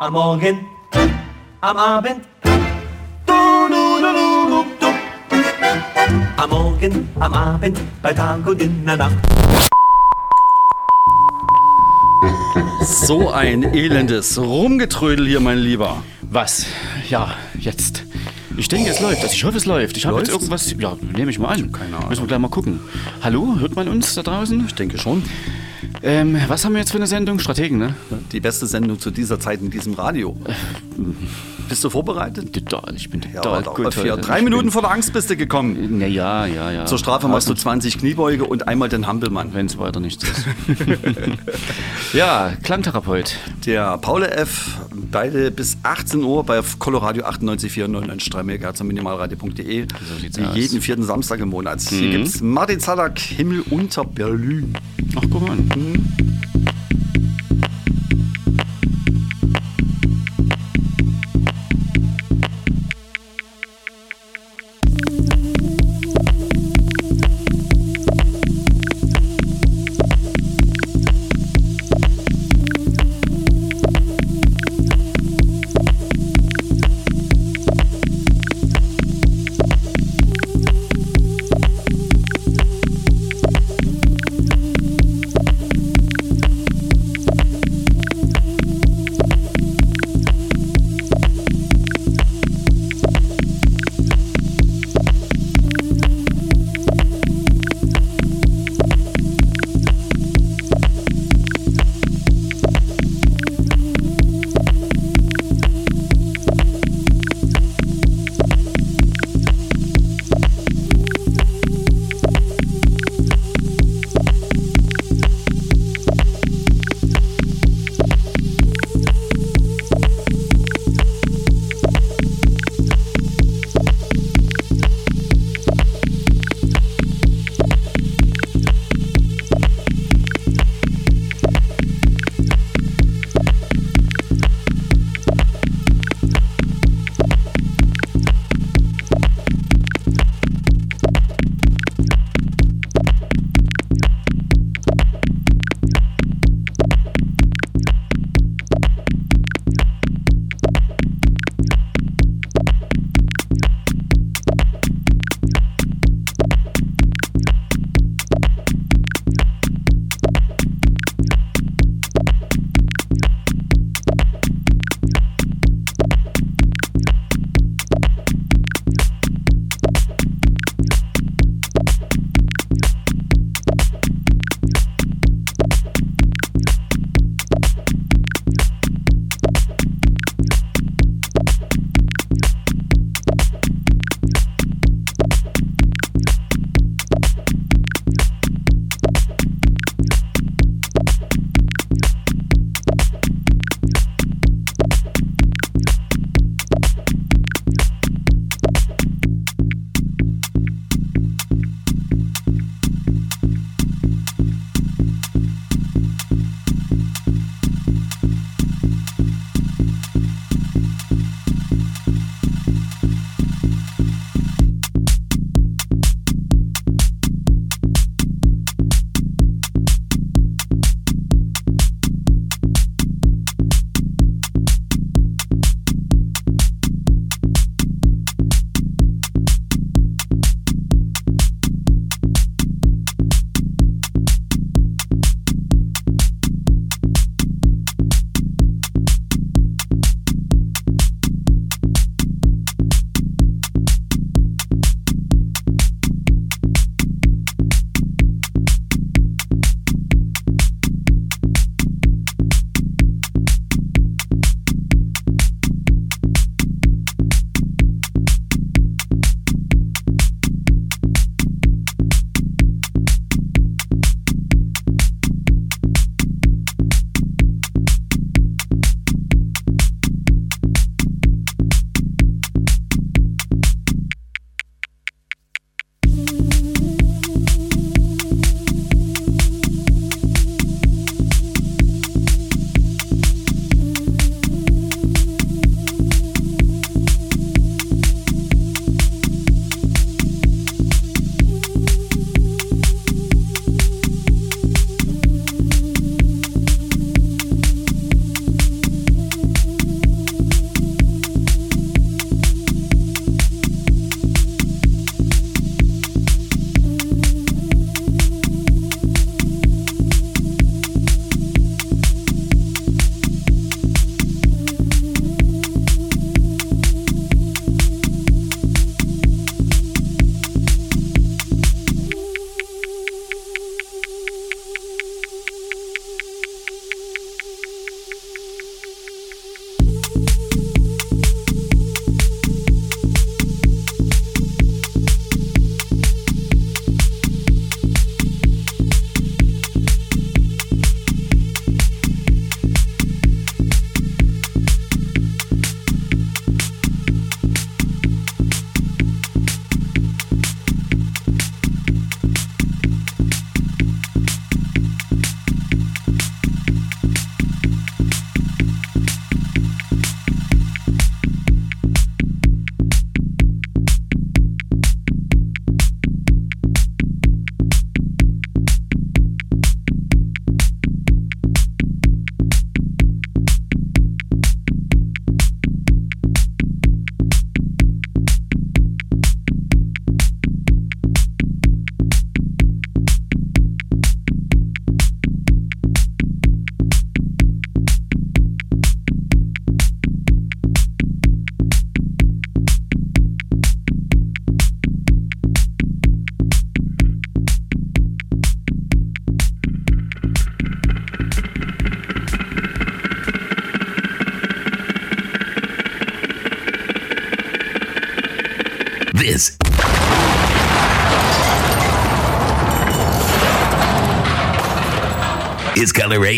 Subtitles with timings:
[0.00, 0.66] Am Morgen,
[1.60, 2.26] am Abend.
[6.36, 9.14] Am Morgen, am Abend, bei Tag und in der Nacht.
[12.82, 16.02] So ein elendes Rumgetrödel hier, mein Lieber.
[16.22, 16.66] Was?
[17.08, 18.02] Ja, jetzt.
[18.58, 19.22] Ich denke, es läuft.
[19.22, 19.96] Also ich hoffe, es läuft.
[19.96, 20.74] Ich habe jetzt irgendwas.
[20.78, 21.70] Ja, nehme ich mal an.
[21.72, 22.08] Keine Ahnung.
[22.08, 22.80] Müssen wir gleich mal gucken.
[23.22, 24.64] Hallo, hört man uns da draußen?
[24.66, 25.22] Ich denke schon.
[26.02, 27.38] Ähm, was haben wir jetzt für eine Sendung?
[27.38, 27.94] Strategen, ne?
[28.32, 30.36] Die beste Sendung zu dieser Zeit in diesem Radio.
[31.68, 32.52] Bist du vorbereitet?
[32.52, 33.96] Total, ich bin Ja, total da- gut.
[33.96, 34.16] heute.
[34.20, 35.98] drei Ich Minuten vor der Angst bist du gekommen.
[35.98, 36.84] Na ja, ja, ja.
[36.86, 39.54] Zur Strafe machst du 20 Kniebeuge und einmal den Hampelmann.
[39.54, 40.44] Wenn es weiter nichts ist.
[42.12, 43.36] ja, Klangtherapeut.
[43.66, 44.78] Der Paul F.
[45.10, 49.86] Beide bis 18 Uhr bei Coloradio 98,499 MHz und minimalradio.de.
[49.86, 50.56] So Wie aus.
[50.56, 51.80] jeden vierten Samstag im Monat.
[51.80, 54.74] Hier gibt's Martin Zadak, Himmel unter Berlin.
[55.16, 56.37] Ach, guck mal an.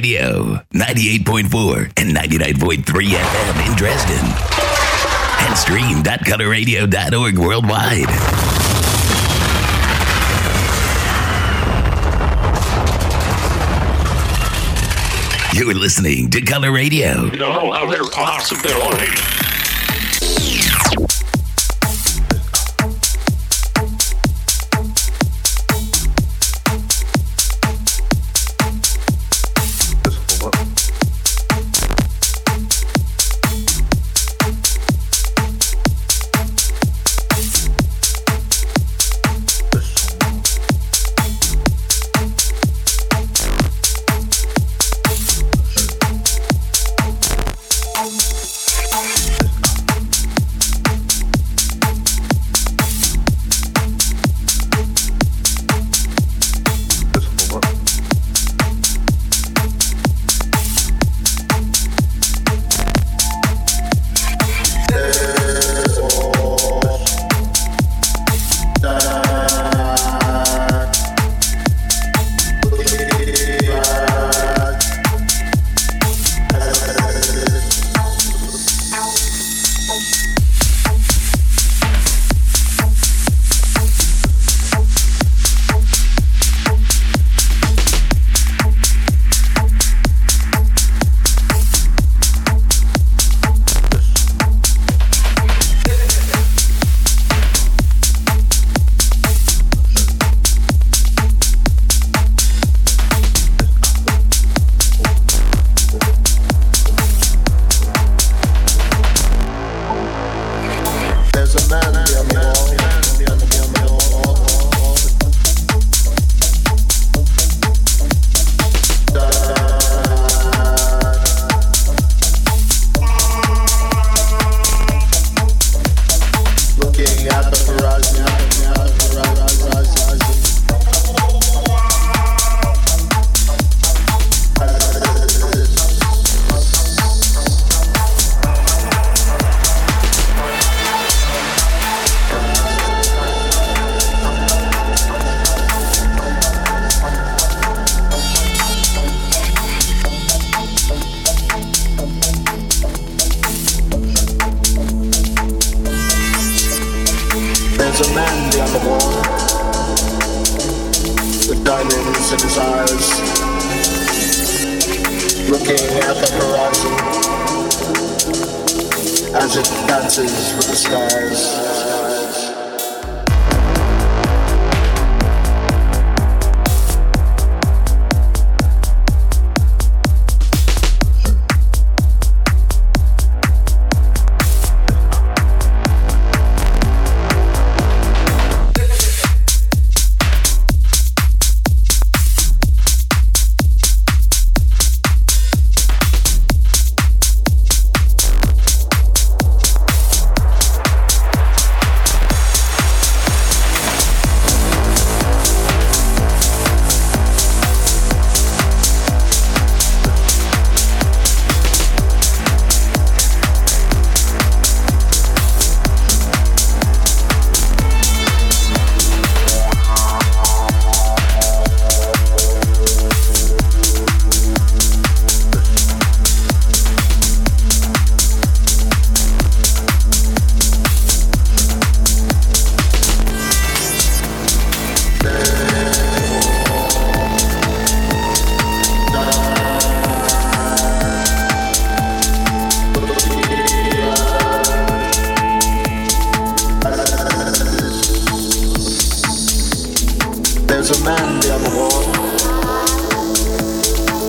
[0.00, 4.24] Radio, 98.4 and 99.3 FM in Dresden.
[5.40, 8.08] And stream.colorradio.org worldwide.
[15.52, 17.26] You're listening to Color Radio.
[17.26, 18.56] You know how they're awesome.
[18.62, 18.94] They're all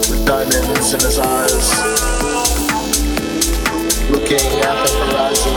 [0.10, 1.68] with diamonds in his eyes,
[4.10, 5.56] looking at the horizon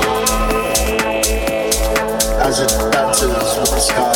[2.41, 4.13] as it dances with the sky.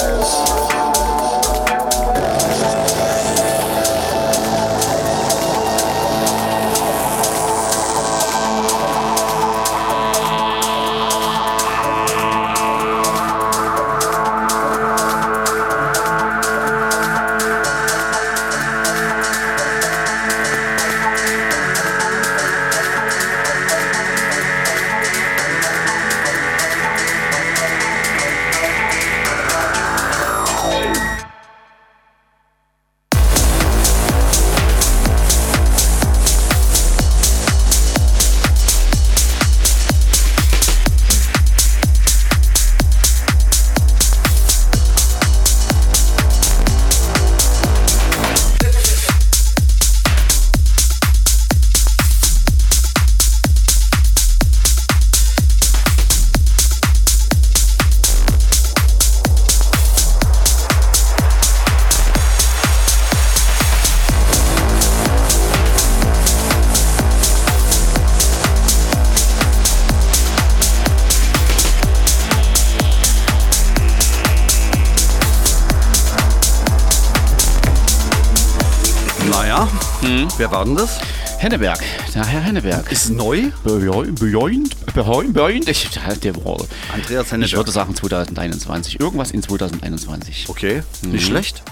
[80.39, 81.01] Wer war denn das?
[81.39, 81.81] Henneberg,
[82.15, 82.93] der Herr Henneberg.
[82.93, 83.51] Ist neu?
[83.65, 85.69] Bejoint, bejoint, bejoint, bejoint.
[85.69, 85.91] Ich,
[86.23, 86.59] der war.
[86.95, 87.57] Andreas Ich Henneberg.
[87.57, 89.01] würde sagen 2021.
[89.01, 90.47] Irgendwas in 2021.
[90.49, 91.65] Okay, nicht schlecht.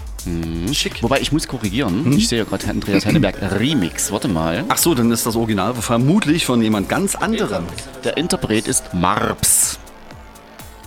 [0.73, 1.01] Schick.
[1.05, 2.13] Wobei ich muss korrigieren.
[2.13, 4.11] Ich sehe gerade Andreas Henneberg Remix.
[4.11, 4.65] Warte mal.
[4.69, 7.67] Ach so, dann ist das Original vermutlich von jemand ganz anderem.
[8.03, 9.79] Der Interpret ist Marps.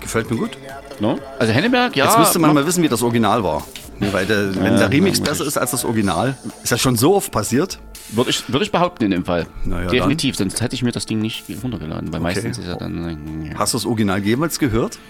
[0.01, 0.57] Gefällt mir gut.
[0.99, 1.17] No?
[1.39, 2.07] Also Henneberg, ja.
[2.07, 3.63] Jetzt müsste man mal wissen, wie das Original war.
[3.99, 6.95] Ne, Weil der, wenn der Remix ja, besser ist als das Original, ist das schon
[6.95, 7.79] so oft passiert.
[8.11, 9.45] Würde ich, würde ich behaupten in dem Fall.
[9.69, 12.11] Ja, Definitiv, sonst hätte ich mir das Ding nicht runtergeladen.
[12.11, 13.45] Weil meistens ist ja dann.
[13.45, 14.97] äh, Hast du das Original jemals gehört?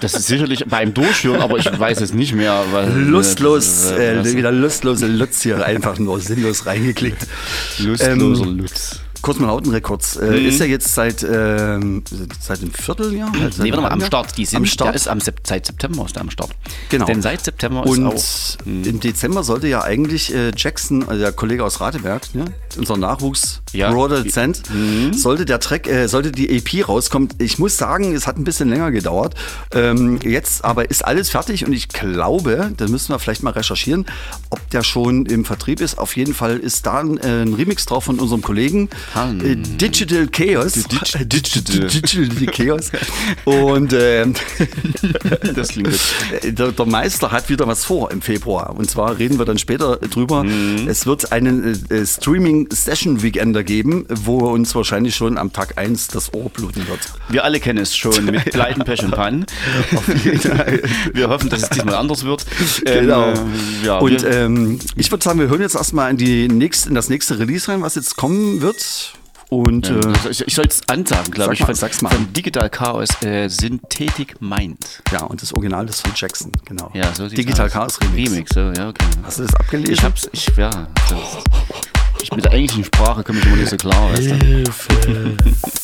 [0.00, 2.64] Das ist sicherlich beim Durchführen, aber ich weiß es nicht mehr.
[2.72, 7.26] Weil, Lustlos, das, äh, äh, wieder lustlose Lutz hier einfach nur sinnlos reingeklickt.
[7.78, 9.00] Lustloser Ähm, Lutz.
[9.24, 12.02] Kosmonautenrekords äh, ist ja jetzt seit, ähm,
[12.40, 13.32] seit einem Vierteljahr?
[13.32, 14.00] Also seit Nee, warte mal, am?
[14.02, 14.36] Start.
[14.36, 14.94] Die sind, am Start.
[14.94, 16.50] Ist am, seit September ist der am Start.
[16.90, 17.06] Genau.
[17.06, 18.66] Denn seit September Und ist auch.
[18.66, 22.44] im Dezember sollte ja eigentlich äh, Jackson, also der Kollege aus Rateberg, ne,
[22.76, 23.88] unser Nachwuchs Ja.
[23.90, 23.94] Mhm.
[23.94, 24.62] Produzent,
[25.12, 27.30] sollte der Track, äh, sollte die EP rauskommen.
[27.38, 29.34] Ich muss sagen, es hat ein bisschen länger gedauert.
[29.72, 34.04] Ähm, jetzt aber ist alles fertig und ich glaube, da müssen wir vielleicht mal recherchieren,
[34.50, 35.96] ob der schon im Vertrieb ist.
[35.98, 40.72] Auf jeden Fall ist da ein, äh, ein Remix drauf von unserem Kollegen Digital Chaos.
[40.74, 42.90] Dig- Digital, Digital Chaos.
[43.44, 44.34] Und ähm,
[45.54, 46.00] Das klingt gut.
[46.42, 48.74] äh, der, der Meister hat wieder was vor im Februar.
[48.76, 50.44] Und zwar reden wir dann später drüber.
[50.44, 50.88] Mhm.
[50.88, 56.50] Es wird einen äh, Streaming-Session-Weekender geben, wo uns wahrscheinlich schon am Tag 1 das Ohr
[56.50, 57.00] bluten wird.
[57.28, 59.46] Wir alle kennen es schon mit Pleiten, Pech und Pannen.
[61.12, 62.44] Wir hoffen, dass es diesmal anders wird.
[62.86, 63.30] Ähm, Genau.
[63.32, 63.34] äh,
[63.84, 67.08] ja, Und ähm, ich würde sagen, wir hören jetzt erstmal in, die nächste, in das
[67.08, 69.03] nächste Release rein, was jetzt kommen wird.
[69.50, 71.60] Und äh, also ich, ich soll es ansagen, glaube Sag ich.
[71.60, 72.10] mal, von, sag's mal.
[72.10, 75.02] Von Digital Chaos äh, Synthetic Mind.
[75.12, 76.90] ja, und das Original ist von Jackson, genau.
[76.94, 77.72] Ja, so Digital aus.
[77.72, 78.30] Chaos Remix.
[78.30, 79.04] Remix, so, ja, okay.
[79.22, 79.94] Hast du das abgelesen?
[79.94, 80.70] Ich hab's, ich, ja.
[80.70, 81.18] Das,
[82.22, 85.36] ich mit der englischen Sprache komme ich immer nicht so klar, weißt du.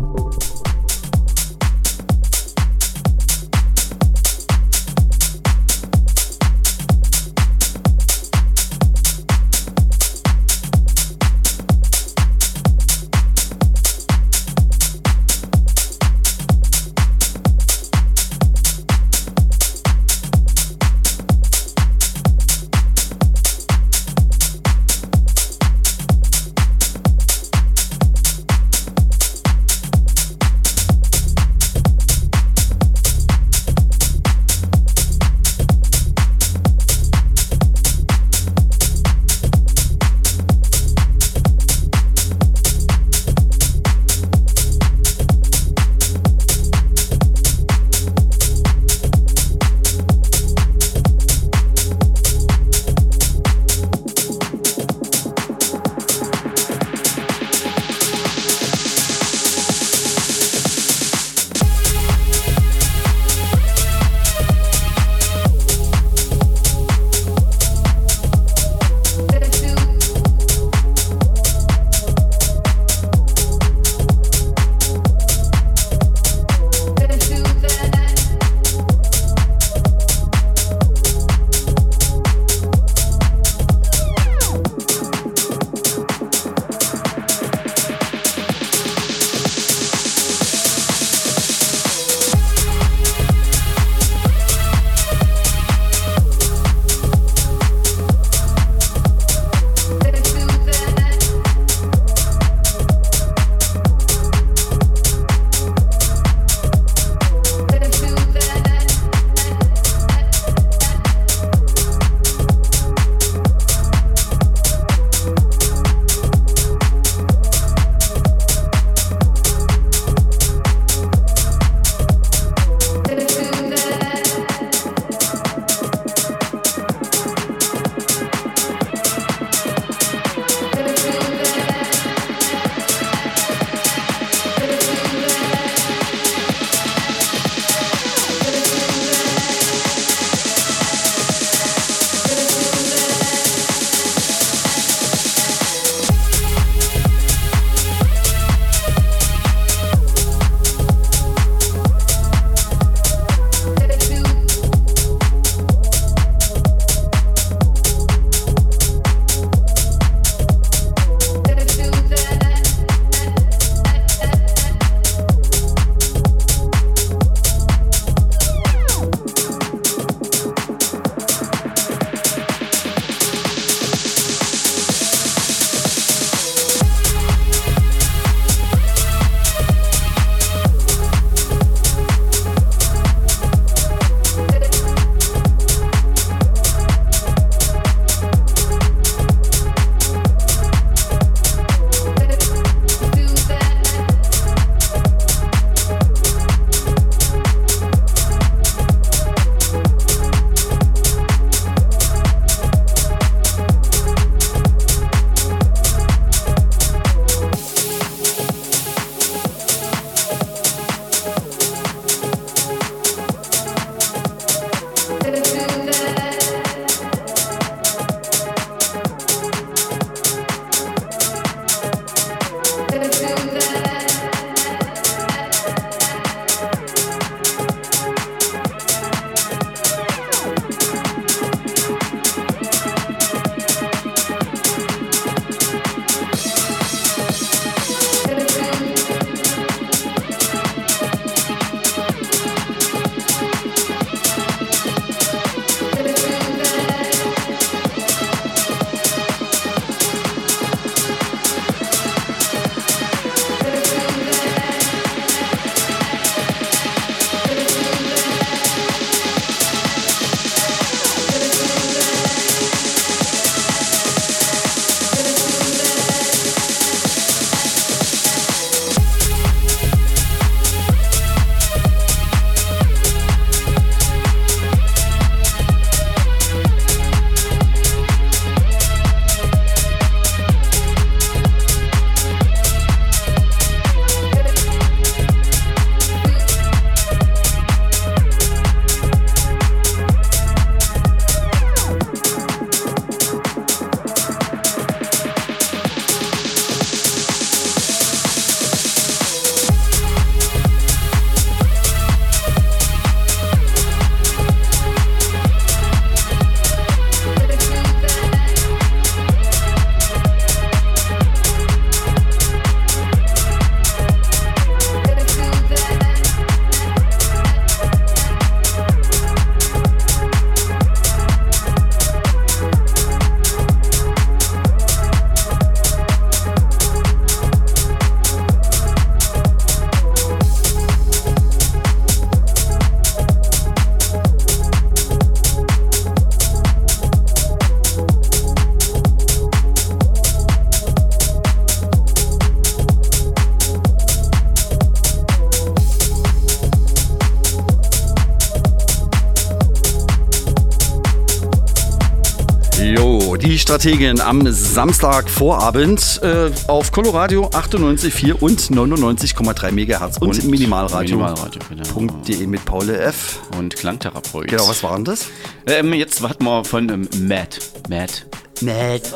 [353.71, 361.15] Strategin am Samstag Vorabend äh, auf Coloradio 98,4 und 99,3 MHz und, Und Minimalradio.
[361.15, 362.49] Minimalradio, genau.
[362.49, 363.39] mit Paul F.
[363.57, 364.49] Und Klangtherapeut.
[364.49, 365.27] Genau, was war denn das?
[365.67, 367.59] Ähm, jetzt hatten wir von ähm, Matt.
[367.87, 368.25] Matt.
[368.59, 369.09] Nett.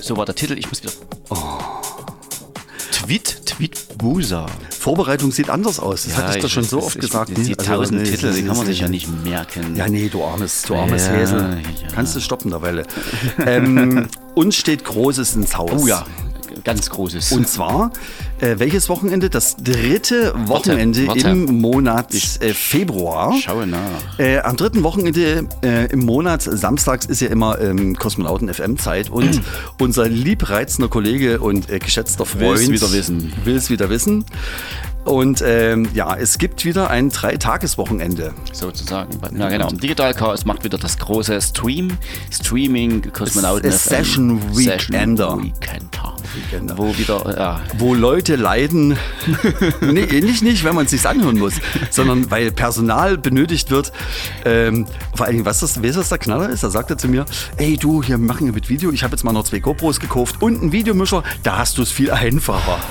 [0.00, 0.58] So war der Titel.
[0.58, 0.92] Ich muss wieder.
[1.28, 1.36] Oh.
[2.90, 4.46] Tweet, Tweet Busa.
[4.70, 6.04] Vorbereitung sieht anders aus.
[6.04, 7.28] Das hatte ich doch schon so oft gesagt.
[7.36, 9.76] Die Also, tausend nee, Titel, die kann man sich ja nicht merken.
[9.76, 11.58] Ja, nee, du armes, du armes Ja, Häsel.
[11.82, 11.88] ja.
[11.94, 12.86] Kannst du stoppen derweile.
[13.46, 15.72] ähm, uns steht Großes ins Haus.
[15.74, 16.06] Oh ja,
[16.64, 17.32] ganz großes.
[17.32, 17.92] Und zwar,
[18.40, 19.30] äh, welches Wochenende?
[19.30, 21.28] Das dritte Wochenende warte.
[21.28, 23.34] im Monat äh, Februar.
[23.34, 24.18] Schaue nach.
[24.18, 29.40] Äh, am dritten Wochenende äh, im Monat, samstags ist ja immer ähm, Kosmonauten FM-Zeit und
[29.78, 33.32] unser liebreizender Kollege und äh, geschätzter Freund Will's wieder wissen.
[33.44, 34.24] will es wieder wissen.
[35.04, 38.34] Und ähm, ja, es gibt wieder ein Dreitageswochenende.
[38.52, 39.18] Sozusagen.
[39.38, 39.68] Ja, genau.
[39.68, 41.96] Digital Chaos macht wieder das große Stream,
[42.30, 43.68] Streaming, Kosmonauten.
[43.68, 45.30] Es- Session Weekender.
[45.30, 46.16] Session Weekender.
[46.34, 46.78] Weekender.
[46.78, 48.96] Wo wieder, ja, wo Leute leiden,
[49.80, 51.54] nee, nicht, nicht, wenn man es sich anhören muss,
[51.90, 53.92] sondern weil Personal benötigt wird.
[54.44, 54.86] Ähm,
[55.16, 56.62] vor allen Dingen, was das, weißt du, was der Knaller ist?
[56.62, 57.24] Da sagt er zu mir,
[57.56, 60.36] ey du, hier machen wir mit Video, ich habe jetzt mal noch zwei GoPros gekauft
[60.40, 62.78] und einen Videomischer, da hast du es viel einfacher.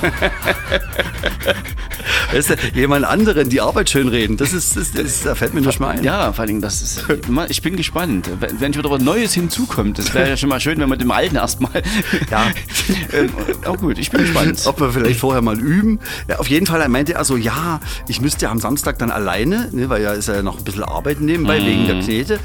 [2.32, 5.60] weißt du, jemand anderen die Arbeit schön reden, das ist, das, das, da fällt mir
[5.60, 6.04] nicht mal ein.
[6.04, 7.04] ja, vor allen Dingen, das ist,
[7.48, 8.28] ich bin gespannt.
[8.58, 11.36] Wenn wieder was Neues hinzukommt, das wäre ja schon mal schön, wenn man dem Alten
[11.36, 11.82] erstmal.
[12.30, 12.46] Ja.
[13.12, 13.30] ähm,
[13.64, 14.62] auch gut, ich bin gespannt.
[14.66, 16.00] Ob wir vielleicht vorher mal üben.
[16.28, 19.68] Ja, auf jeden Fall meinte er so, ja, ich müsste ja am Samstag dann alleine,
[19.72, 22.38] ne, weil ja ist ja noch ein bisschen Arbeiten nebenbei wegen der Knete.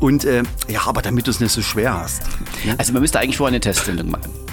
[0.00, 2.22] Und äh, ja, aber damit du es nicht so schwer hast.
[2.76, 4.47] Also man müsste eigentlich vorher eine Testsendung machen.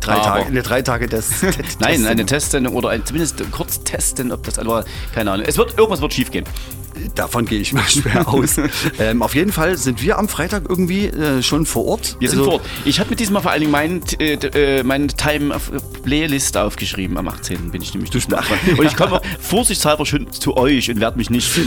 [0.00, 1.42] Drei Aber- Tage, eine drei Tage des,
[1.78, 4.84] Nein, eine Testsendung oder ein, zumindest kurz testen, ob das aber
[5.14, 5.46] keine Ahnung.
[5.46, 6.44] Es wird irgendwas wird schief gehen.
[7.14, 8.56] Davon gehe ich mal schwer aus.
[8.98, 12.16] ähm, auf jeden Fall sind wir am Freitag irgendwie äh, schon vor Ort.
[12.18, 12.68] Wir sind Also, vor Ort.
[12.84, 15.70] Ich habe mir diesmal vor allen Dingen meinen äh, äh, meine Time auf
[16.02, 17.16] Playlist aufgeschrieben.
[17.18, 17.70] Am 18.
[17.70, 18.44] bin ich nämlich dran.
[18.76, 21.50] Und ich komme vorsichtshalber schon zu euch und werde mich nicht.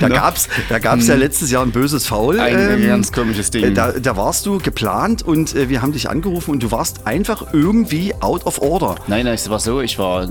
[0.00, 2.40] Da gab's, da gab's ja letztes Jahr ein böses Foul.
[2.40, 3.64] Ein ganz komisches Ding.
[3.64, 7.06] äh, Da, da warst du geplant und äh, wir haben dich angerufen und du warst
[7.06, 8.96] einfach irgendwie out of order.
[9.06, 10.28] Nein, nein, es war so, ich war äh,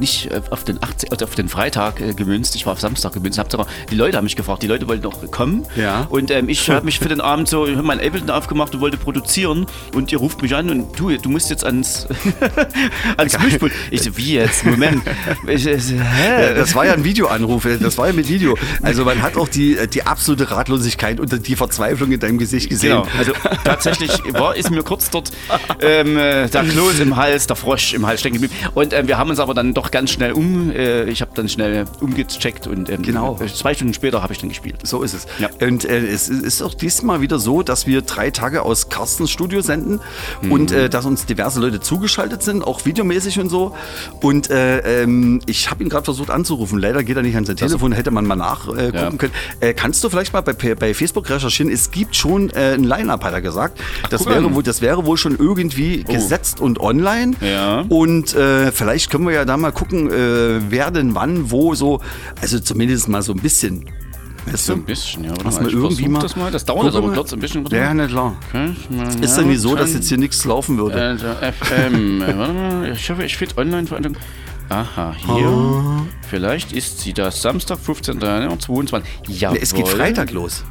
[0.00, 3.38] nicht auf den, 18, also auf den Freitag gemünzt, ich war auf Samstag gemünzt.
[3.38, 5.64] Hab sogar, die Leute haben mich gefragt, die Leute wollten noch kommen.
[5.76, 6.06] Ja.
[6.08, 8.80] Und ähm, ich habe mich für den Abend so, ich habe mein Ableton aufgemacht und
[8.80, 9.66] wollte produzieren.
[9.94, 12.06] Und ihr ruft mich an und du, du musst jetzt ans,
[13.16, 13.72] ans Mischpult.
[13.90, 14.64] Ich so, wie jetzt?
[14.64, 15.02] Moment.
[15.46, 16.54] Ich, ich, hä?
[16.54, 18.56] Das war ja ein Videoanruf, das war ja mit Video.
[18.82, 23.02] Also man hat auch die, die absolute Ratlosigkeit und die Verzweiflung in deinem Gesicht gesehen.
[23.02, 23.32] Genau, also
[23.64, 25.30] tatsächlich war, ist mir kurz dort
[25.80, 28.54] ähm, äh, der Kloß im Hals, der Frosch im Hals stecken geblieben.
[28.74, 31.48] Und ähm, wir haben uns aber dann doch ganz schnell um, äh, ich habe dann
[31.48, 33.38] schnell umgecheckt und ähm, Genau.
[33.54, 34.76] zwei Stunden später habe ich dann gespielt.
[34.84, 35.26] So ist es.
[35.38, 35.48] Ja.
[35.66, 39.60] Und äh, es ist auch diesmal wieder so, dass wir drei Tage aus Carstens Studio
[39.60, 40.00] senden
[40.50, 43.74] und äh, dass uns diverse Leute zugeschaltet sind, auch videomäßig und so.
[44.20, 46.78] Und äh, ähm, ich habe ihn gerade versucht anzurufen.
[46.78, 49.10] Leider geht er nicht an sein Telefon, hätte man mal nachgucken Ja.
[49.10, 49.32] können.
[49.60, 51.70] Äh, kannst du vielleicht mal bei, bei Facebook recherchieren?
[51.72, 53.80] Es gibt schon äh, ein Line-Up, hat er gesagt.
[54.10, 57.32] das, guck wäre wohl, das wäre wohl schon irgendwie gesetzt und online.
[57.40, 57.84] Ja.
[57.88, 62.00] Und äh, vielleicht können wir ja da mal gucken, wer denn wann, wo so,
[62.40, 63.86] also zumindest mal so ein bisschen.
[64.44, 65.32] Weißt So ein bisschen, ja.
[65.32, 66.20] Oder mal ich irgendwie mal.
[66.20, 66.52] das mal.
[66.52, 67.66] Das dauert aber kurz ein bisschen.
[67.66, 67.90] Ja.
[67.90, 71.00] Okay, mal, Ist ja, nicht so, dass jetzt hier nichts laufen würde.
[71.00, 74.22] Also FM, äh, warte mal, ich hoffe, ich finde Online-Veranstaltung.
[74.68, 75.48] Aha, hier.
[75.48, 76.02] Ah.
[76.28, 78.20] Vielleicht ist sie das Samstag, 15.
[78.20, 79.08] Januar, 22.
[79.28, 80.64] Ja, Nee, es geht Freitag los.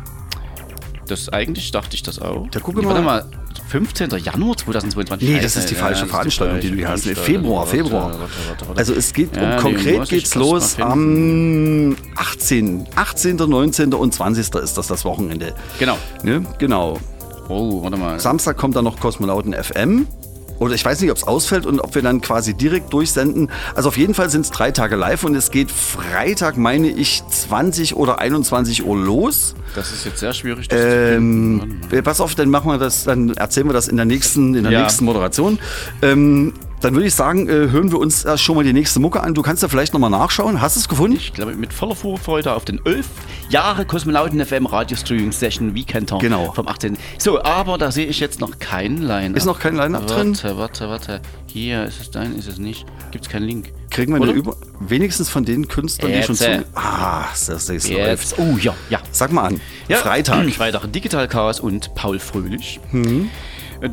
[1.08, 2.48] Das eigentlich dachte ich das auch.
[2.50, 3.06] Da gucke Nee, mal.
[3.06, 3.26] Warte mal,
[3.68, 4.10] 15.
[4.18, 5.30] Januar 2022.
[5.30, 7.06] Nee, das ist die ja, falsche ist Veranstaltung, die du hier hast.
[7.06, 7.16] Nee.
[7.16, 8.06] Februar, Februar.
[8.12, 8.80] warte, warte, warte.
[8.80, 12.86] Also es geht, Ja, um, die konkret ich geht's los am 18.
[12.96, 13.94] 18., 19.
[13.94, 14.40] und 20.
[14.56, 15.54] ist das das Wochenende.
[15.80, 15.98] Genau.
[16.24, 16.46] Ne?
[16.60, 17.00] Genau.
[17.50, 18.20] Oh, warte mal.
[18.20, 20.08] Samstag kommt dann noch Kosmonauten FM.
[20.60, 23.50] Oder ich weiß nicht, ob es ausfällt und ob wir dann quasi direkt durchsenden.
[23.76, 27.24] Also auf jeden Fall sind es drei Tage live und es geht Freitag, meine ich,
[27.30, 29.56] 20 oder 21 Uhr los.
[29.76, 30.68] Das ist jetzt sehr schwierig.
[30.70, 34.06] Das Ähm, äh, pass auf, dann machen wir das, dann erzählen wir das in der
[34.06, 34.82] nächsten, in der Ja.
[34.84, 35.60] nächsten Moderation.
[36.02, 39.22] Ähm, dann würde ich sagen, äh, hören wir uns erst schon mal die nächste Mucke
[39.22, 39.34] an.
[39.34, 40.62] Du kannst ja vielleicht nochmal nachschauen.
[40.62, 41.16] Hast du es gefunden?
[41.18, 43.08] Ich glaube, mit voller Vorfreude auf den 11
[43.50, 46.52] Jahre Kosmonauten FM Radio Streaming Session Weekend Genau.
[46.52, 46.98] vom 18.
[47.18, 49.36] So, aber da sehe ich jetzt noch kein Line-Up.
[49.38, 50.36] Ist noch kein Line-Up drin?
[50.44, 51.22] Warte, warte, warte.
[51.52, 52.86] Hier ist es dein, ist es nicht.
[53.12, 53.72] Gibt es keinen Link?
[53.90, 54.34] Kriegen wir eine Oder?
[54.34, 56.60] Über wenigstens von den Künstlern, die schon Jetzt, äh.
[56.60, 56.66] zu.
[56.76, 57.90] Ah, das ist läuft.
[57.90, 58.40] Jetzt.
[58.40, 59.00] Oh ja, ja.
[59.12, 59.62] Sag mal an.
[59.88, 59.98] ja.
[59.98, 60.50] Freitag.
[60.52, 62.80] Freitag Digital Chaos und Paul Fröhlich.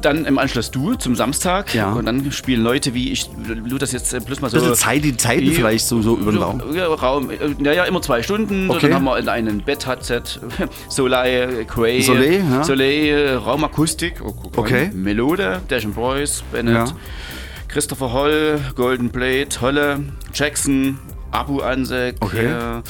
[0.01, 1.75] Dann im Anschluss du zum Samstag.
[1.75, 1.93] Ja.
[1.93, 3.29] Und dann spielen Leute wie ich,
[3.69, 4.59] du das jetzt äh, bloß mal so.
[4.59, 6.63] Bisschen Zeit, die Zeiten Ja, vielleicht so, so über den Raum.
[6.75, 7.31] Ja, Raum.
[7.31, 8.71] äh, Naja, immer zwei Stunden.
[8.71, 8.81] Okay.
[8.89, 10.23] Dann haben wir in einem Bett-Headset
[10.89, 12.63] Soleil, Cray, Soleil, ja.
[12.65, 14.91] Soleil, Raumakustik, oh, Okay.
[14.95, 16.95] Melode, Dashin Boys, Bennett, Ja.
[17.69, 20.01] Christopher Holl, Golden Blade, Holle,
[20.35, 20.99] Jackson,
[21.31, 22.47] Abu Ansek, Okay.
[22.47, 22.83] äh,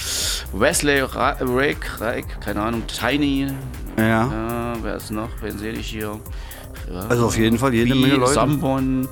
[0.53, 3.47] Wesley Ra Rake, Rake, keine Ahnung, Tiny,
[3.97, 4.03] Ja.
[4.05, 6.19] ja, wer ist noch, wen sehe ich hier?
[6.93, 7.07] Ja.
[7.09, 8.35] Also auf jeden Fall jede Menge Leute.
[8.35, 9.09] Sambon,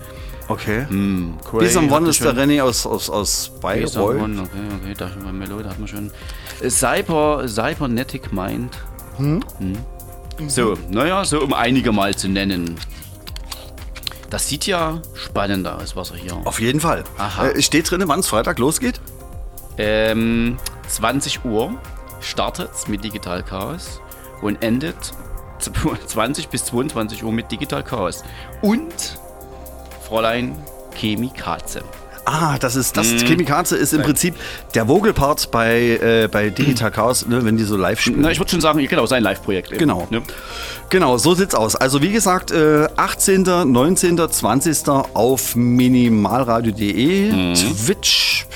[0.49, 0.85] Okay.
[0.89, 3.97] hm, Cray, Bis am One hatte ist der René aus, aus, aus Bayreuth.
[4.21, 6.11] One, okay, okay, da schon mal Melode hat man schon.
[6.69, 8.77] Cyber, Cybernetic Mind.
[9.17, 9.41] Hm?
[10.49, 12.75] So, naja, so um einige mal zu nennen.
[14.29, 16.35] Das sieht ja spannend aus, was er hier.
[16.45, 17.05] Auf jeden Fall.
[17.19, 17.49] Aha.
[17.49, 19.01] Äh, steht drin, wann es Freitag losgeht?
[19.79, 20.57] Ähm,
[20.89, 21.75] 20 Uhr
[22.21, 24.01] startet mit Digital Chaos
[24.43, 25.13] und endet
[25.63, 28.23] 20 bis 22 Uhr mit Digital Chaos.
[28.63, 28.93] Und
[30.07, 30.57] Fräulein
[30.99, 31.83] Chemi Katze.
[32.27, 33.19] Ah, das ist das Mhm.
[33.27, 34.35] Chemikaze ist im Prinzip
[34.75, 38.21] der Vogelpart bei, äh, bei Digital Chaos, ne, wenn die so live spielen.
[38.21, 39.71] Na, ich würde schon sagen, genau, sein Live-Projekt.
[39.79, 40.07] Genau.
[40.11, 40.23] Ne?
[40.91, 41.77] Genau, so sieht's aus.
[41.77, 43.43] Also wie gesagt, äh, 18.,
[43.73, 45.07] 19., 20.
[45.15, 47.55] auf minimalradio.de, Mhm.
[47.55, 48.47] Twitch,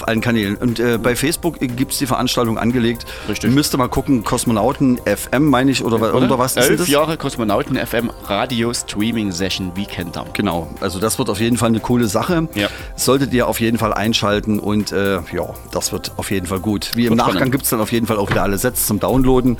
[0.00, 0.56] auf allen Kanälen.
[0.56, 3.04] Und äh, bei Facebook gibt's die Veranstaltung angelegt.
[3.28, 3.52] Richtig.
[3.52, 6.88] Müsste mal gucken, Kosmonauten FM, meine ich, oder, oder was ist Elf das?
[6.88, 10.24] Jahre Kosmonauten FM Radio Streaming Session Weekender.
[10.32, 12.48] Genau, also das wird auf jeden Fall eine coole Sache.
[12.54, 12.68] Ja.
[12.96, 16.92] Solltet ihr auf jeden Fall einschalten und äh, ja, das wird auf jeden Fall gut.
[16.94, 17.52] Wie im Nachgang spannend.
[17.52, 19.56] gibt es dann auf jeden Fall auch wieder alle Sets zum Downloaden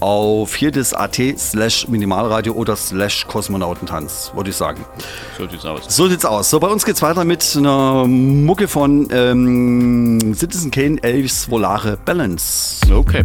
[0.00, 4.84] auf viertes.at slash Minimalradio oder slash Kosmonautentanz, würde ich sagen.
[5.36, 5.82] So sieht's aus.
[5.88, 6.50] So sieht's aus.
[6.50, 9.77] So, bei uns geht's weiter mit einer Mucke von ähm,
[10.34, 12.80] Citizen Kane Elvis Volare Balance.
[12.90, 13.24] Okay.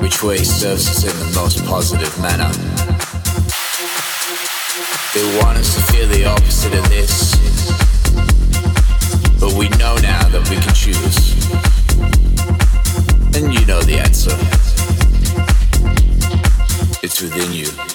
[0.00, 2.50] which way serves us in the most positive manner.
[5.14, 7.34] They want us to feel the opposite of this,
[9.40, 11.34] but we know now that we can choose.
[13.36, 14.36] And you know the answer.
[17.02, 17.87] It's within you.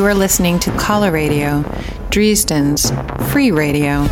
[0.00, 1.60] You are listening to Caller Radio,
[2.08, 2.90] Dresden's
[3.32, 4.06] free radio.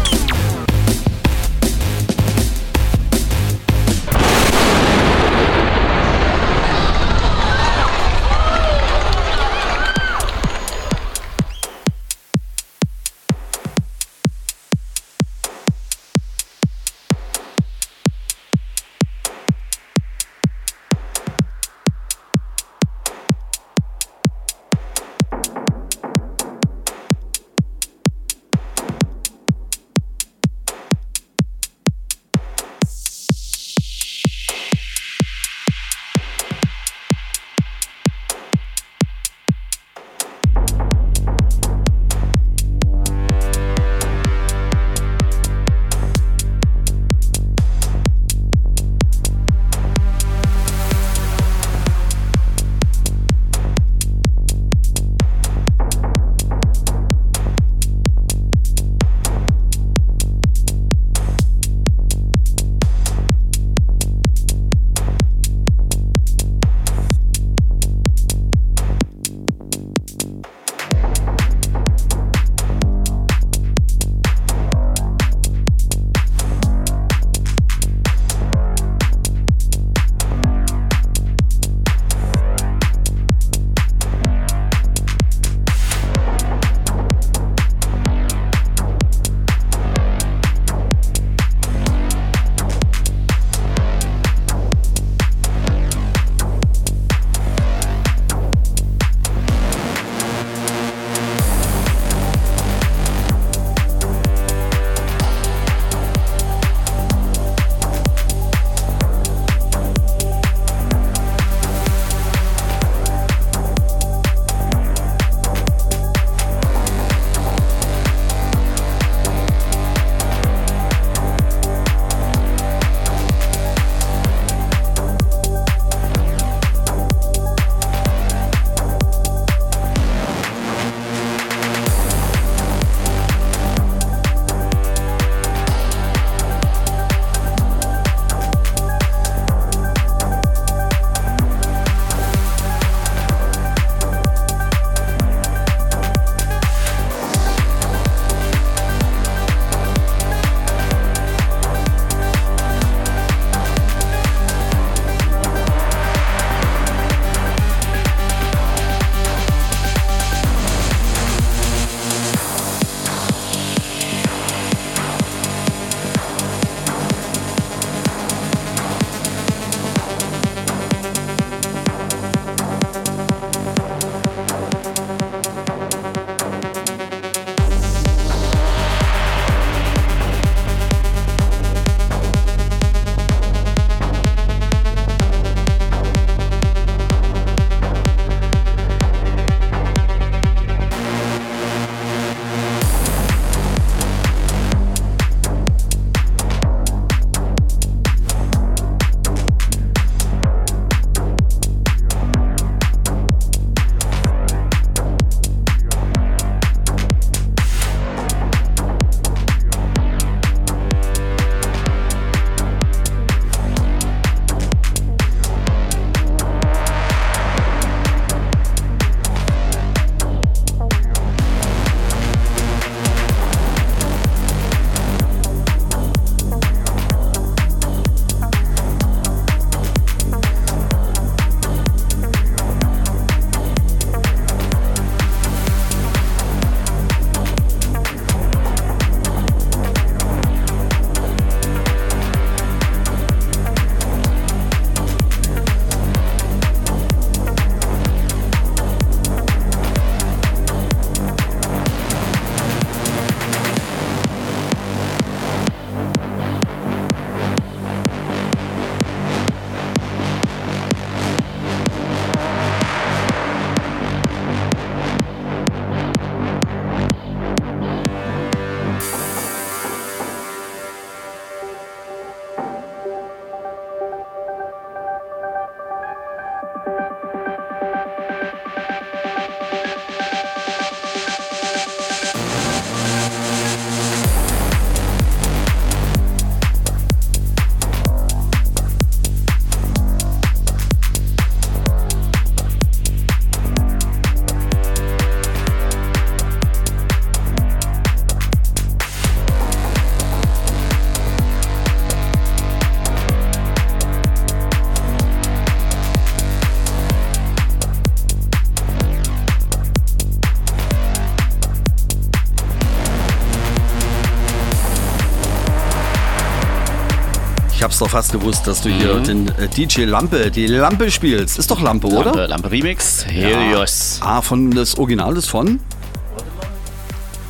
[318.01, 318.94] Hab's doch fast gewusst, dass du Mhm.
[319.01, 321.59] hier den äh, DJ Lampe, die Lampe spielst.
[321.59, 322.26] Ist doch Lampe, oder?
[322.26, 324.20] Lampe, Lampe Remix, Helios.
[324.22, 325.80] Ah, von das Original ist von?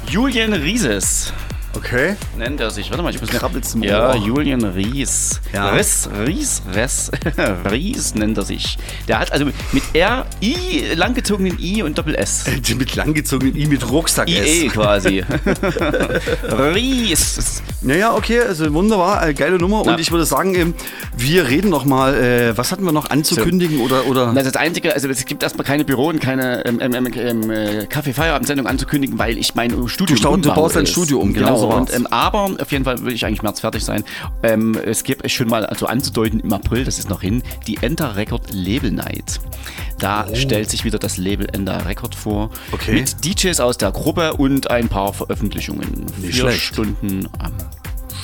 [0.08, 1.32] Julian Rieses
[1.76, 2.16] Okay.
[2.38, 2.90] Nennt er sich.
[2.90, 4.14] Warte mal, ich muss Krabbelt's im Ja.
[4.14, 5.40] Julian Ries.
[5.52, 5.70] Ja.
[5.70, 7.10] Ries, Ries, Ries,
[7.70, 8.78] Ries nennt er sich.
[9.06, 12.44] Der hat also mit R, I, langgezogenen I und Doppel S.
[12.66, 14.72] Die mit langgezogenen I mit Rucksack IE S.
[14.72, 15.24] quasi.
[16.74, 17.62] Ries.
[17.82, 19.84] Naja, okay, also wunderbar, äh, geile Nummer.
[19.84, 19.92] Ja.
[19.92, 20.74] Und ich würde sagen, ähm,
[21.16, 24.94] wir reden noch mal, äh, was hatten wir noch anzukündigen oder, oder Das das Einzige,
[24.94, 29.18] also es gibt erstmal keine Büro und keine ähm, ähm, ähm, ähm, äh, Kaffee-Feierabend-Sendung anzukündigen,
[29.18, 30.86] weil ich mein Studio Du stau- du baust dein.
[30.86, 33.84] Studio um, genau so und, ähm, Aber auf jeden Fall will ich eigentlich März fertig
[33.84, 34.04] sein.
[34.42, 38.16] Ähm, es gibt schon mal also anzudeuten im April, das ist noch hin, die Enter
[38.16, 39.40] Record Label Night.
[39.98, 42.50] Da stellt sich wieder das Label Enter Record vor.
[42.70, 42.74] Oh.
[42.74, 42.92] Okay.
[42.92, 46.06] Mit DJs aus der Gruppe und ein paar Veröffentlichungen.
[46.18, 46.60] Nicht Vier schlecht.
[46.60, 47.52] Stunden am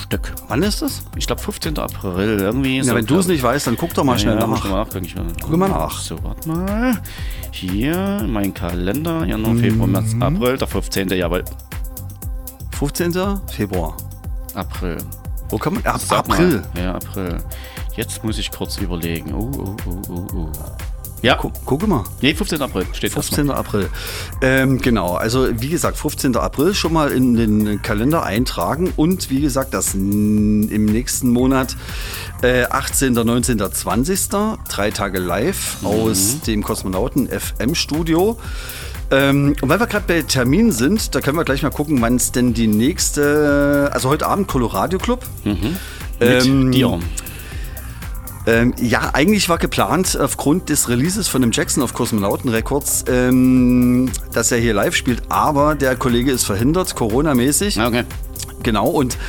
[0.03, 0.33] Stück.
[0.47, 1.03] wann ist das?
[1.17, 1.77] Ich glaube 15.
[1.79, 2.77] April irgendwie.
[2.79, 4.63] Ja, wenn du es nicht weißt, dann guck doch mal schnell ja, nach.
[4.63, 5.05] Mal nachgucken.
[5.05, 5.99] Ich mal- Guck mal nach.
[5.99, 7.01] So, warte mal.
[7.51, 9.25] Hier, mein Kalender.
[9.25, 10.21] Januar, Februar, März, Mhm.
[10.23, 10.57] April.
[10.57, 11.09] Der 15.
[11.09, 11.43] Jawohl.
[12.79, 13.39] 15.
[13.47, 13.95] Februar.
[14.53, 14.97] April.
[15.49, 15.85] Wo kann man?
[15.85, 16.17] Ab, mal.
[16.17, 16.63] April.
[16.75, 17.37] Ja, April.
[17.95, 19.33] Jetzt muss ich kurz überlegen.
[19.33, 20.51] Oh, oh, oh, oh, oh.
[21.21, 22.03] Ja, Guck, guck mal.
[22.21, 22.61] nee, 15.
[22.61, 23.49] April steht 15.
[23.49, 23.89] April.
[24.41, 26.35] Ähm, genau, also wie gesagt, 15.
[26.35, 31.75] April schon mal in den Kalender eintragen und wie gesagt, das im nächsten Monat
[32.43, 34.29] äh, 18., 19., 20.
[34.67, 38.37] drei Tage live aus dem Kosmonauten FM Studio.
[39.11, 42.15] Ähm, und weil wir gerade bei Terminen sind, da können wir gleich mal gucken, wann
[42.15, 45.23] es denn die nächste, also heute Abend Coloradio Club.
[45.43, 46.99] Mit Ähm, dir.
[48.47, 54.09] Ähm, ja, eigentlich war geplant, aufgrund des Releases von dem Jackson auf Kosmonauten Records, ähm,
[54.33, 57.79] dass er hier live spielt, aber der Kollege ist verhindert, Corona-mäßig.
[57.79, 58.03] Ah, Okay.
[58.65, 59.19] Genau, und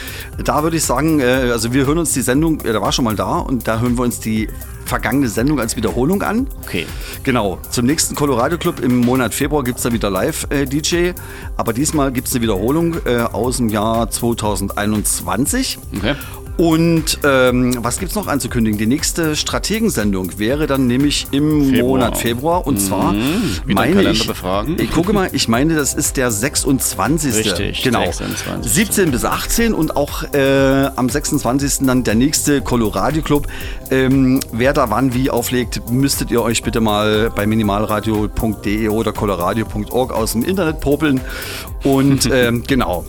[0.42, 3.04] da würde ich sagen, äh, also wir hören uns die Sendung, äh, der war schon
[3.04, 4.48] mal da, und da hören wir uns die
[4.86, 6.46] vergangene Sendung als Wiederholung an.
[6.62, 6.86] Okay.
[7.22, 11.10] Genau, zum nächsten Colorado Club im Monat Februar gibt es dann wieder Live-DJ,
[11.58, 15.80] aber diesmal gibt es eine Wiederholung äh, aus dem Jahr 2021.
[15.98, 16.14] Okay.
[16.56, 18.78] Und ähm, was gibt's noch anzukündigen?
[18.78, 21.86] Die nächste Strategensendung wäre dann nämlich im Februar.
[21.86, 22.66] Monat Februar.
[22.66, 24.76] Und zwar Wieder meine ich, befragen.
[24.80, 27.34] ich gucke mal, ich meine, das ist der 26.
[27.34, 28.04] Richtig, genau.
[28.04, 28.72] 26..
[28.72, 31.86] 17 bis 18 und auch äh, am 26.
[31.86, 33.48] dann der nächste Colorado Club.
[33.90, 40.10] Ähm, wer da wann wie auflegt, müsstet ihr euch bitte mal bei minimalradio.de oder coloradio.org
[40.10, 41.20] aus dem Internet popeln.
[41.84, 43.04] Und ähm, genau.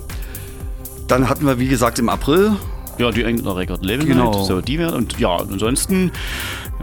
[1.08, 2.58] Dann hatten wir, wie gesagt, im April
[2.98, 4.32] Ja, die Engländer Record Label Genau.
[4.32, 4.46] Night.
[4.46, 4.96] So, die werden.
[4.96, 6.12] Und ja, ansonsten,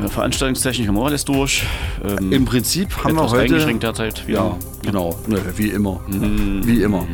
[0.02, 1.64] äh, Veranstaltungstechnisch haben wir alles durch.
[2.04, 3.42] Ähm, Im Prinzip haben wir heute.
[3.42, 4.24] eingeschränkt derzeit.
[4.28, 5.18] Ja, genau.
[5.26, 6.00] Ne, wie immer.
[6.06, 6.60] Mhm.
[6.64, 7.06] Wie immer.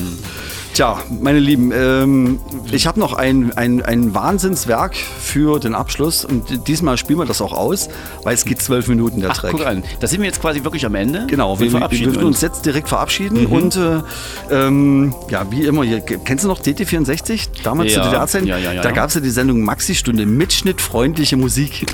[0.73, 2.39] Tja, meine Lieben, ähm,
[2.71, 7.43] ich habe noch ein, ein, ein Wahnsinnswerk für den Abschluss und diesmal spielen wir das
[7.43, 7.89] auch aus,
[8.23, 9.51] weil es geht zwölf Minuten der Ach, Track.
[9.53, 9.83] guck an.
[9.99, 11.27] Da sind wir jetzt quasi wirklich am Ende.
[11.27, 14.01] Genau, wir, wir, wir verabschieden würden uns jetzt direkt verabschieden und äh,
[14.51, 17.49] ähm, ja, wie immer, hier, kennst du noch DT64?
[17.65, 18.47] Damals Ja, zu DDR-Zeiten?
[18.47, 21.85] ja, ja, ja, da gab es ja die Sendung Maxi-Stunde, mitschnittfreundliche Musik.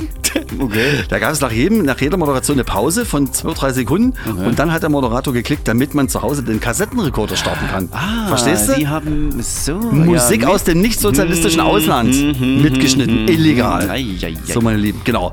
[0.59, 1.05] Okay.
[1.09, 4.59] Da gab es nach, jedem, nach jeder Moderation eine Pause von zwei, drei Sekunden und
[4.59, 7.89] dann hat der Moderator geklickt, damit man zu Hause den Kassettenrekorder starten kann.
[8.29, 8.73] Verstehst du?
[8.73, 9.77] Ah, Die haben so.
[9.77, 13.91] Musik ja, aus dem nicht-sozialistischen Ausland mitgeschnitten, illegal.
[13.91, 14.37] Ei, ei, ei.
[14.53, 15.33] So, meine Lieben, genau.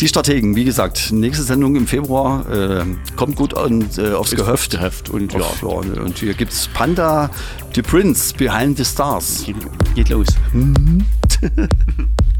[0.00, 2.48] Die Strategen, wie gesagt, nächste Sendung im Februar.
[2.50, 2.84] Äh,
[3.16, 4.70] kommt gut an, äh, aufs Gehöft.
[4.70, 5.40] Gehöft und ja.
[5.40, 7.30] Auf, ja, und hier gibt's Panda,
[7.74, 9.44] The Prince, Behind the Stars.
[9.44, 9.56] Geht,
[9.94, 10.26] geht los.